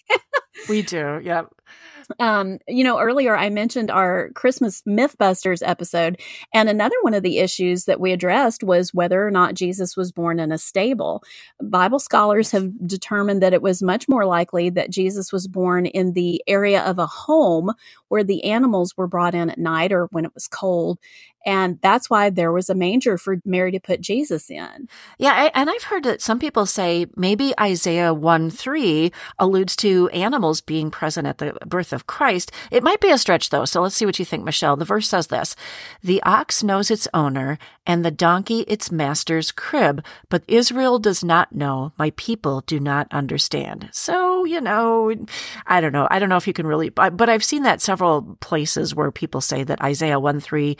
[0.69, 1.19] We do.
[1.23, 1.49] Yep.
[2.19, 6.19] Um, you know, earlier I mentioned our Christmas Mythbusters episode,
[6.53, 10.11] and another one of the issues that we addressed was whether or not Jesus was
[10.11, 11.23] born in a stable.
[11.61, 16.13] Bible scholars have determined that it was much more likely that Jesus was born in
[16.13, 17.71] the area of a home
[18.07, 20.99] where the animals were brought in at night or when it was cold.
[21.45, 24.87] And that's why there was a manger for Mary to put Jesus in.
[25.17, 30.09] Yeah, I, and I've heard that some people say maybe Isaiah 1 3 alludes to
[30.09, 32.51] animals being present at the birth of Christ.
[32.71, 34.75] It might be a stretch, though, so let's see what you think, Michelle.
[34.75, 35.55] The verse says this
[36.01, 41.53] The ox knows its owner, and the donkey its master's crib, but Israel does not
[41.53, 43.89] know, my people do not understand.
[43.91, 45.13] So, you know,
[45.67, 46.07] I don't know.
[46.09, 49.41] I don't know if you can really, but, I've seen that several places where people
[49.41, 50.77] say that Isaiah 1 3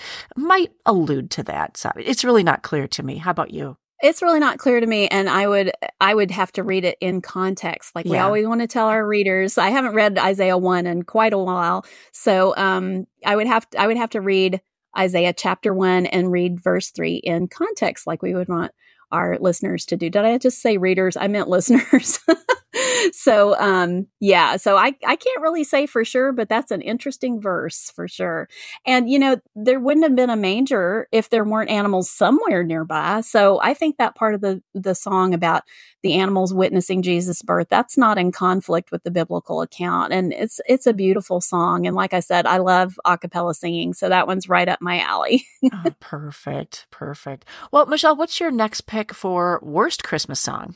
[0.54, 1.78] might allude to that.
[1.78, 3.18] So it's really not clear to me.
[3.18, 3.78] How about you?
[4.02, 6.98] it's really not clear to me and i would i would have to read it
[7.00, 8.26] in context like we Yeah.
[8.26, 11.86] always want to tell our readers i haven't read isaiah 1 in quite a while
[12.12, 14.60] so um i would have to, i would have to read
[14.98, 18.74] isaiah chapter 1 and read verse 3 in context like we would want
[19.12, 22.20] our listeners to do did i just say readers i meant listeners
[23.12, 27.42] so um yeah so i i can't really say for sure but that's an interesting
[27.42, 28.48] verse for sure
[28.86, 33.22] and you know, there wouldn't have been a manger if there weren't animals somewhere nearby.
[33.22, 35.64] So I think that part of the the song about
[36.02, 40.12] the animals witnessing Jesus' birth, that's not in conflict with the biblical account.
[40.12, 41.88] And it's it's a beautiful song.
[41.88, 43.94] And like I said, I love a cappella singing.
[43.94, 45.46] So that one's right up my alley.
[45.72, 46.88] oh, perfect.
[46.92, 47.46] Perfect.
[47.72, 50.76] Well, Michelle, what's your next pick for worst Christmas song?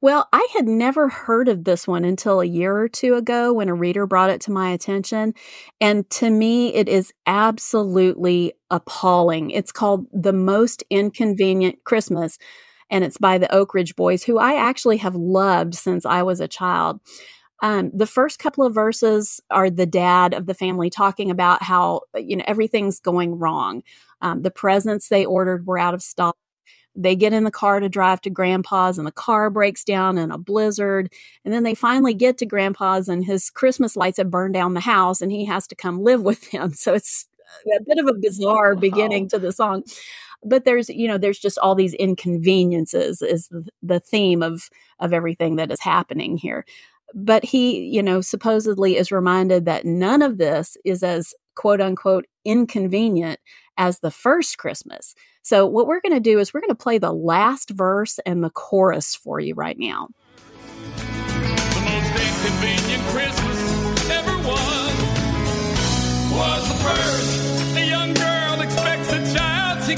[0.00, 3.68] Well, I had never heard of this one until a year or two ago when
[3.68, 5.34] a reader brought it to my attention.
[5.80, 9.50] And to me, it is absolutely appalling.
[9.50, 12.38] It's called The Most Inconvenient Christmas,
[12.90, 16.40] and it's by the Oak Ridge Boys, who I actually have loved since I was
[16.40, 17.00] a child.
[17.62, 22.02] Um, the first couple of verses are the dad of the family talking about how,
[22.14, 23.82] you know, everything's going wrong.
[24.20, 26.36] Um, the presents they ordered were out of stock
[26.96, 30.30] they get in the car to drive to grandpa's and the car breaks down in
[30.30, 31.12] a blizzard
[31.44, 34.80] and then they finally get to grandpa's and his christmas lights have burned down the
[34.80, 36.72] house and he has to come live with them.
[36.74, 37.26] So it's
[37.78, 38.80] a bit of a bizarre oh, Wow.
[38.80, 39.84] beginning to the song.
[40.44, 44.68] But there's you know there's just all these inconveniences is the, the theme of
[45.00, 46.64] of everything that is happening here.
[47.14, 52.26] But he you know supposedly is reminded that none of this is as quote unquote
[52.44, 53.40] inconvenient
[53.78, 55.14] as the first christmas
[55.46, 58.42] so what we're going to do is we're going to play the last verse and
[58.42, 60.08] the chorus for you right now.
[69.86, 69.94] The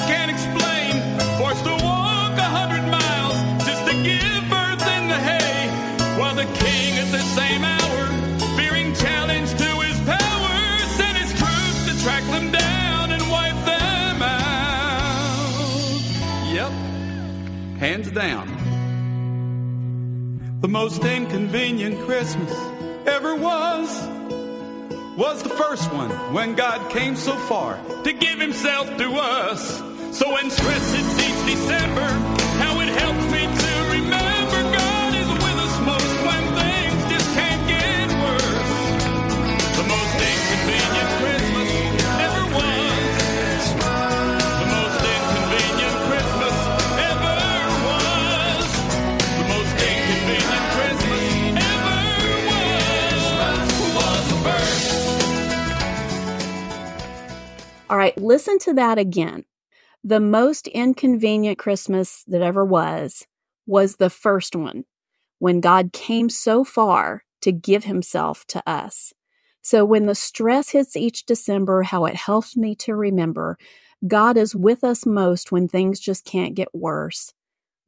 [17.79, 18.49] hands down.
[20.61, 22.53] The most inconvenient Christmas
[23.07, 23.89] ever was
[25.17, 29.79] was the first one when God came so far to give himself to us.
[30.11, 32.09] So when stress hits each December,
[32.59, 33.88] how it helps me to
[58.29, 59.45] listen to that again.
[60.05, 63.27] The most inconvenient Christmas that ever was
[63.67, 64.85] was the first one
[65.41, 69.13] when God came so far to give himself to us.
[69.63, 73.59] So when the stress hits each December, how it helps me to remember
[74.07, 77.35] God is with us most when things just can't get worse.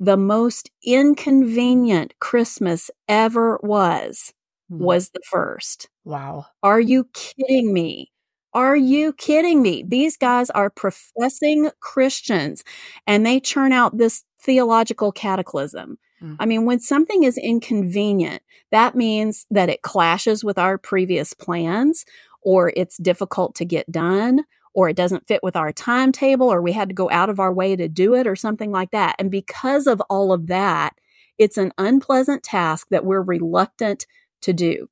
[0.01, 4.33] The most inconvenient Christmas ever was,
[4.71, 4.79] Hmm.
[4.85, 5.89] was the first.
[6.05, 6.47] Wow.
[6.63, 8.11] Are you kidding me?
[8.53, 9.85] Are you kidding me?
[9.87, 12.65] These guys are professing Christians
[13.07, 15.99] and they churn out this theological cataclysm.
[16.23, 16.37] Mm.
[16.41, 18.43] I mean, when something is inconvenient,
[18.73, 22.05] that means that it clashes with our previous plans
[22.43, 24.45] or it's difficult to get done
[24.75, 27.53] or it doesn't fit with our timetable or we had to go out of our
[27.53, 29.17] way to do it or something like that.
[29.19, 30.95] And because of all of that,
[31.39, 34.07] it's an unpleasant task that we're reluctant
[34.43, 34.89] to do.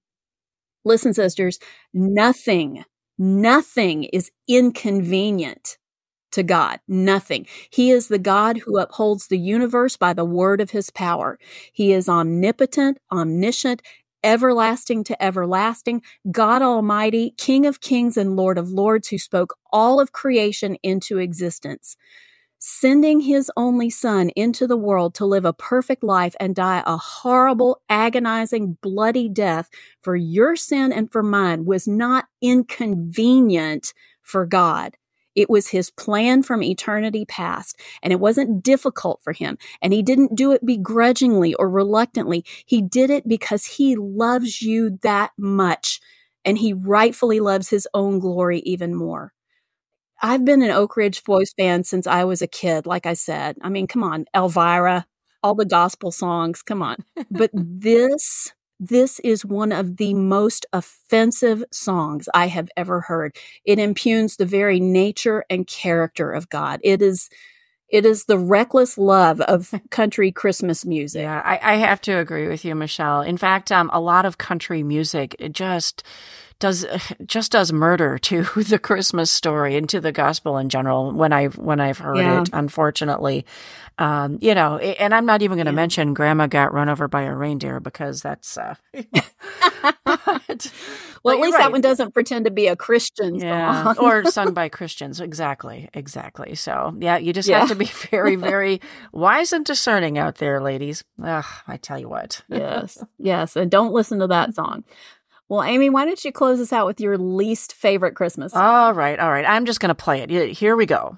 [0.85, 1.59] Listen, sisters,
[1.93, 2.85] nothing,
[3.19, 5.79] nothing is inconvenient
[6.33, 6.81] to God.
[6.89, 7.47] Nothing.
[7.71, 11.39] He is the God who upholds the universe by the word of his power.
[11.73, 13.83] He is omnipotent, omniscient,
[14.23, 20.01] everlasting to everlasting, God Almighty, King of kings and Lord of lords, who spoke all
[20.01, 21.97] of creation into existence
[22.59, 26.97] sending his only son into the world to live a perfect life and die a
[26.97, 29.69] horrible, agonizing, bloody death
[30.01, 33.93] for your sin and for mine was not inconvenient
[34.23, 34.97] for God.
[35.35, 39.57] It was his plan from eternity past, and it wasn't difficult for him.
[39.81, 42.45] And he didn't do it begrudgingly or reluctantly.
[42.67, 46.01] He did it because he loves you that much,
[46.45, 49.33] and he rightfully loves his own glory even more.
[50.21, 53.57] I've been an Oak Ridge Boys fan since I was a kid, like I said.
[53.63, 55.07] I mean, come on, Elvira,
[55.43, 56.97] all the gospel songs, come on.
[57.31, 63.37] But this, this is one of the most offensive songs I have ever heard.
[63.65, 66.81] It impugns the very nature and character of God.
[66.83, 67.29] It is,
[67.89, 71.23] it is the reckless love of country Christmas music.
[71.23, 73.23] Yeah, I, I have to agree with you, Michelle.
[73.23, 76.03] In fact, um, a lot of country music it just
[76.61, 76.87] does
[77.27, 81.13] just does murder to the Christmas story and to the gospel in general.
[81.13, 82.43] When I've when I've heard Yeah.
[82.43, 83.45] it, unfortunately,
[83.99, 85.77] um, you know, and I'm not even going to Yeah.
[85.77, 88.57] mention Grandma got run over by a reindeer because that's.
[88.57, 88.75] Uh,
[90.05, 90.73] but,
[91.25, 91.65] Well, at least right.
[91.65, 93.97] that one doesn't pretend to be a Christian Yeah, song.
[93.99, 95.21] or sung by Christians.
[95.21, 96.55] Exactly, exactly.
[96.55, 97.61] So, yeah, you just Yeah.
[97.61, 98.81] have to be very, very
[99.13, 101.03] wise and discerning out there, ladies.
[101.23, 102.43] Ugh, I tell you what.
[102.49, 103.57] yes, yes.
[103.57, 104.85] And don't listen to that song.
[105.51, 108.55] Well, Amy, why don't you close us out with your least favorite Christmas?
[108.55, 109.47] All right, all right.
[109.47, 110.29] I'm just going to play it.
[110.55, 111.17] Here we go.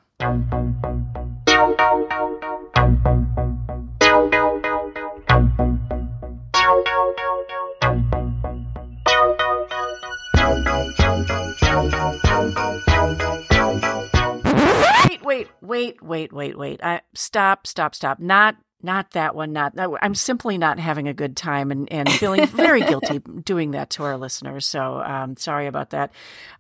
[15.09, 16.81] Wait, wait, wait, wait, wait, wait.
[16.85, 18.20] I, stop, stop, stop.
[18.20, 19.53] Not, not that one.
[19.53, 19.74] Not.
[19.76, 23.91] that- I'm simply not having a good time and, and feeling very guilty doing that
[23.91, 24.66] to our listeners.
[24.66, 26.11] So, um, sorry about that.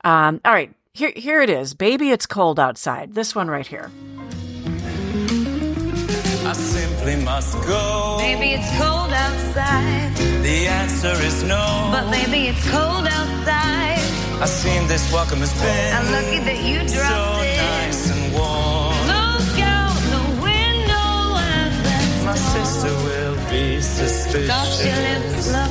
[0.04, 1.74] Um, all right, here, here it is.
[1.74, 3.14] Baby, it's cold outside.
[3.14, 3.90] This one right here.
[6.42, 8.16] I simply must go.
[8.18, 11.88] Maybe it's cold outside, The answer is no.
[11.92, 13.98] but maybe it's cold outside.
[14.42, 17.56] I seen this welcome has been I'm lucky that you so dropped in.
[17.56, 18.10] nice
[23.50, 24.84] be suspicious.
[24.84, 25.70] Your lips look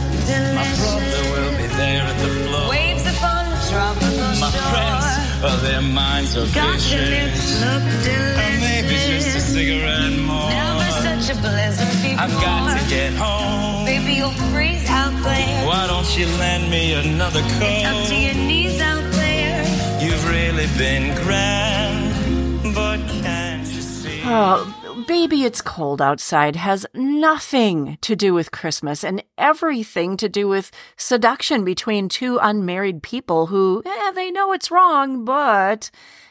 [0.55, 2.69] My brother will be there at the floor.
[2.69, 4.69] Waves upon the tropical My shore.
[4.71, 5.05] friends,
[5.43, 7.61] oh, their minds are Gosh, your lips vicious.
[7.61, 8.37] look delicious.
[8.43, 10.49] And maybe just a cigarette more.
[10.49, 12.19] Never such a blizzard before.
[12.23, 13.85] I've got to get home.
[13.85, 15.67] Baby, you'll freeze out there.
[15.67, 17.85] Why don't you lend me another coat?
[17.85, 19.63] Up to your knees out there.
[20.03, 24.21] You've really been grand, but can't you see?
[24.25, 24.73] Oh,
[25.09, 30.69] baby, it's cold outside has nothing to do with Christmas and everything to do with
[30.97, 35.89] seduction between two unmarried people who, eh, they know it's wrong, but.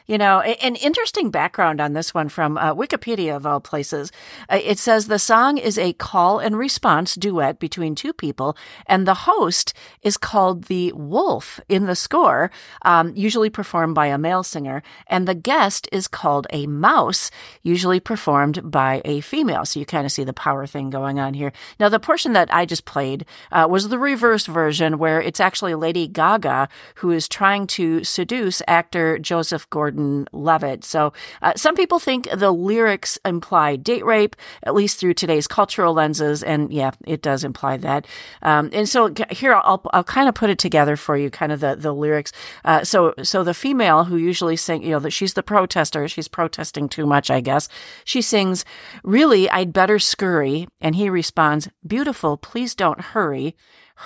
[0.09, 4.11] You know, an interesting background on this one from uh, Wikipedia of all places.
[4.49, 8.57] Uh, it says the song is a call and response duet between two people,
[8.87, 12.49] and the host is called the wolf in the score,
[12.81, 17.29] um, usually performed by a male singer, and the guest is called a mouse,
[17.61, 19.63] usually performed by a female.
[19.63, 21.51] So you kind of see the power thing going on here.
[21.79, 25.75] Now, the portion that I just played uh, was the reverse version, where it's actually
[25.75, 30.83] Lady Gaga who is trying to seduce actor Joseph Gordon Gordon Levitt.
[30.83, 35.93] So uh, some people think the lyrics imply date rape, at least through today's cultural
[35.93, 36.41] lenses.
[36.41, 38.07] And yeah, it does imply that.
[38.41, 41.59] Um, and so here, I'll, I'll kind of put it together for you, kind of
[41.59, 42.31] the, the lyrics.
[42.63, 46.27] Uh, so, so the female who usually sing, you know, that she's the protester, she's
[46.27, 47.67] protesting too much, I guess.
[48.05, 48.63] She sings,
[49.03, 50.67] really, I'd better scurry.
[50.79, 53.55] And he responds, beautiful, please don't hurry.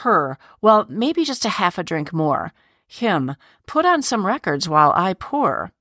[0.02, 2.52] Her, well, maybe just a half a drink more.
[2.88, 3.36] Him,
[3.66, 5.72] put on some records while I pour.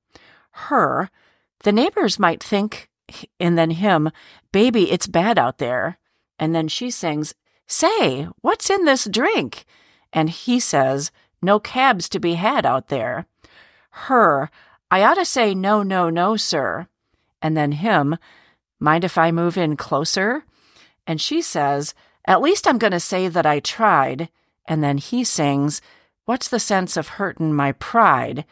[0.53, 1.09] Her,
[1.63, 2.89] the neighbors might think,
[3.39, 4.11] and then him,
[4.51, 5.97] baby, it's bad out there.
[6.39, 7.35] And then she sings,
[7.67, 9.65] say, what's in this drink?
[10.11, 13.25] And he says, no cabs to be had out there.
[13.91, 14.49] Her,
[14.89, 16.87] I ought to say, no, no, no, sir.
[17.41, 18.17] And then him,
[18.79, 20.45] mind if I move in closer?
[21.05, 21.93] And she says,
[22.25, 24.29] at least I'm going to say that I tried.
[24.65, 25.81] And then he sings,
[26.25, 28.45] What's the sense of hurtin' my pride?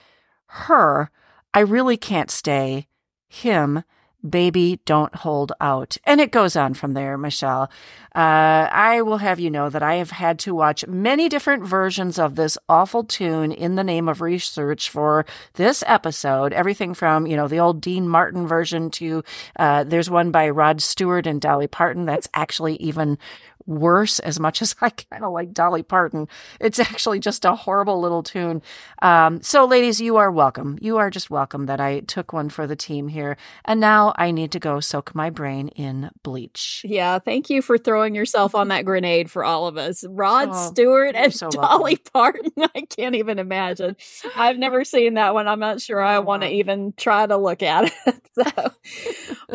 [0.47, 1.09] Her,
[1.53, 2.87] I really can't stay.
[3.27, 3.83] Him,
[4.27, 5.97] baby, don't hold out.
[6.05, 7.71] And it goes on from there, Michelle.
[8.13, 12.19] Uh, I will have you know that I have had to watch many different versions
[12.19, 16.51] of this awful tune in the name of research for this episode.
[16.53, 19.23] Everything from, you know, the old Dean Martin version to,
[19.57, 23.17] uh, there's one by Rod Stewart and Dolly Parton that's actually even
[23.65, 26.27] worse as much as I kind of like Dolly Parton.
[26.59, 28.61] It's actually just a horrible little tune.
[29.01, 30.77] Um, so, ladies, you are welcome.
[30.81, 33.37] You are just welcome that I took one for the team here.
[33.65, 36.81] And now I need to go soak my brain in bleach.
[36.85, 40.03] Yeah, thank you for throwing yourself on that grenade for all of us.
[40.07, 42.51] Rod Oh, Stewart and so Dolly Parton.
[42.75, 43.95] I can't even imagine.
[44.35, 45.47] I've never seen that one.
[45.47, 48.17] I'm not sure I want to even try to look at it.
[48.33, 48.71] So,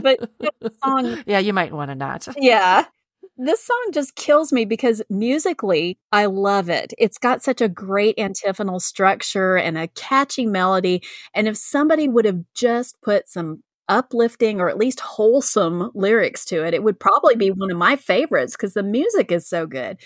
[0.02, 0.18] but
[0.84, 2.28] song Yeah, you might want to not.
[2.36, 2.84] yeah.
[3.38, 6.94] This song just kills me because musically, I love it.
[6.98, 11.02] It's got such a great antiphonal structure and a catchy melody.
[11.34, 16.64] And if somebody would have just put some uplifting or at least wholesome lyrics to
[16.64, 19.98] it, it would probably be one of my favorites because the music is so good.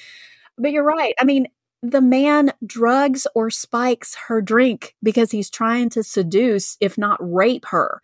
[0.58, 1.14] But you're right.
[1.20, 1.46] I mean,
[1.82, 7.66] the man drugs or spikes her drink because he's trying to seduce, if not rape
[7.70, 8.02] her.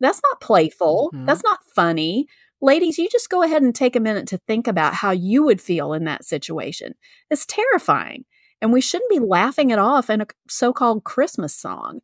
[0.00, 1.10] That's not playful.
[1.14, 1.26] Mhm.
[1.26, 2.28] That's not funny.
[2.60, 5.60] Ladies, you just go ahead and take a minute to think about how you would
[5.60, 6.94] feel in that situation.
[7.30, 8.24] It's terrifying.
[8.60, 12.00] And we shouldn't be laughing it off in a so called Christmas song.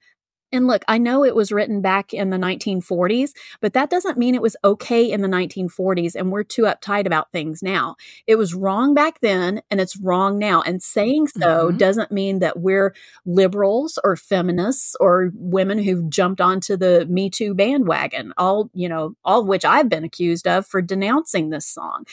[0.55, 4.37] And look, I know it was written back in the 1940s, but that doesn't mean
[4.37, 7.97] it was okay in the 1940s and we're too uptight about things now.
[8.29, 10.63] It was wrong back then and it's wrong now.
[10.63, 11.79] And saying so Mhm.
[11.79, 12.95] doesn't mean that we're
[13.27, 19.17] liberals or feminists or women who've jumped onto the Me Too bandwagon, all, you know,
[19.25, 22.05] all of which I've been accused of for denouncing this song.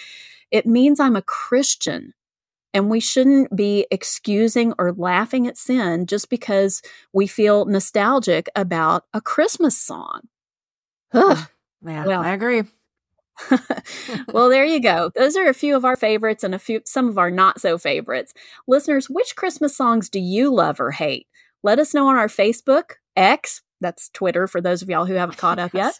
[0.49, 2.13] It means I'm a Christian.
[2.73, 9.05] And we shouldn't be excusing or laughing at sin just because we feel nostalgic about
[9.13, 10.21] a Christmas song.
[11.13, 11.47] Ugh.
[11.85, 12.21] Yeah, Well.
[12.21, 12.63] I agree.
[14.33, 15.11] well, there you go.
[15.15, 17.77] Those are a few of our favorites and a few some of our not so
[17.77, 18.33] favorites.
[18.67, 21.27] Listeners, which Christmas songs do you love or hate?
[21.63, 25.37] Let us know on our Facebook, X, that's Twitter for those of y'all who haven't
[25.37, 25.95] caught up yet,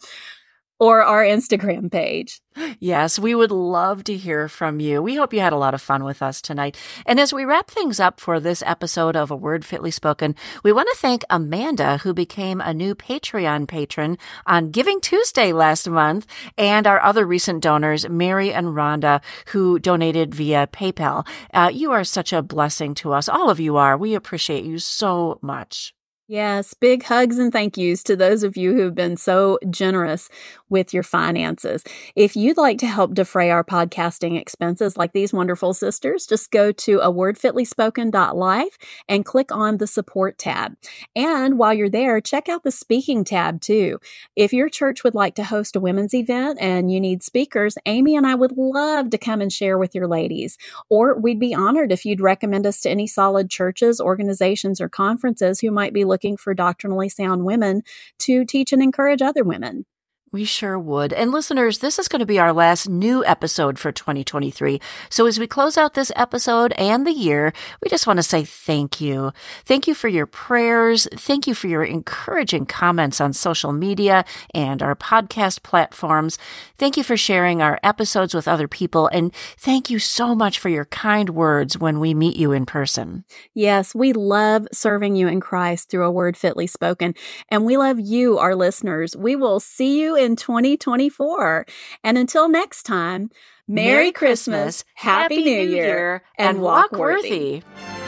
[0.82, 2.40] Or our Instagram page.
[2.80, 5.00] Yes, we would love to hear from you.
[5.00, 6.76] We hope you had a lot of fun with us tonight.
[7.06, 10.72] And as we wrap things up for this episode of A Word Fitly Spoken, we
[10.72, 16.26] want to thank Amanda, who became a new Patreon patron on Giving Tuesday last month,
[16.58, 19.22] and our other recent donors, Mary and Rhonda,
[19.52, 21.24] who donated via PayPal.
[21.54, 23.28] Uh, you are such a blessing to us.
[23.28, 23.96] All of you are.
[23.96, 25.94] We appreciate you so much.
[26.28, 30.28] Yes, big hugs and thank yous to those of you who have been so generous
[30.70, 31.82] with your finances.
[32.14, 36.70] If you'd like to help defray our podcasting expenses like these wonderful sisters, just go
[36.72, 40.76] to a wordfitlyspoken.life and click on the support tab.
[41.16, 43.98] And while you're there, check out the speaking tab too.
[44.36, 48.14] If your church would like to host a women's event and you need speakers, Amy
[48.14, 50.56] and I would love to come and share with your ladies.
[50.88, 55.60] Or we'd be honored if you'd recommend us to any solid churches, organizations, or conferences
[55.60, 57.82] who might be looking for doctrinally sound women
[58.20, 59.86] to teach and encourage other women.
[60.32, 61.12] We sure would.
[61.12, 64.80] And listeners, this is going to be our last new episode for 2023.
[65.10, 67.52] So as we close out this episode and the year,
[67.82, 69.34] we just want to say thank you.
[69.66, 71.06] Thank you for your prayers.
[71.12, 74.24] Thank you for your encouraging comments on social media
[74.54, 76.38] and our podcast platforms.
[76.78, 79.08] Thank you for sharing our episodes with other people.
[79.08, 83.24] And thank you so much for your kind words when we meet you in person.
[83.52, 87.14] Yes, we love serving you in Christ through a word fitly spoken.
[87.50, 89.14] And we love you, our listeners.
[89.14, 91.66] We will see you in 2024.
[92.02, 93.30] And until next time,
[93.68, 97.62] Merry, Christmas, Happy, New Year, and walk worthy.
[97.62, 98.01] worthy.